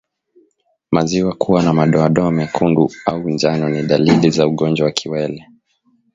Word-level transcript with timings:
Maziwa 0.91 1.35
kuwa 1.35 1.63
na 1.63 1.73
madoadoa 1.73 2.31
mekundu 2.31 2.91
au 3.05 3.29
njano 3.29 3.69
ni 3.69 3.83
dalili 3.83 4.29
za 4.29 4.47
ugonjwa 4.47 4.85
wa 4.85 4.91
kiwele 4.91 5.47